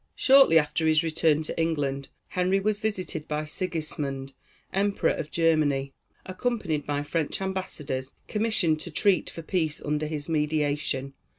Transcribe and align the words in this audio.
]Shortly 0.15 0.57
after 0.57 0.87
his 0.87 1.03
return 1.03 1.43
to 1.43 1.61
England, 1.61 2.09
Henry 2.29 2.59
was 2.59 2.79
visited 2.79 3.27
by 3.27 3.45
Sigismund, 3.45 4.33
Emperor 4.73 5.11
of 5.11 5.29
Germany, 5.29 5.93
accompanied 6.25 6.87
by 6.87 7.03
French 7.03 7.39
ambassadors 7.39 8.13
commissioned 8.27 8.79
to 8.79 8.89
treat 8.89 9.29
for 9.29 9.43
peace 9.43 9.79
under 9.79 10.07
his 10.07 10.27
mediation. 10.27 11.13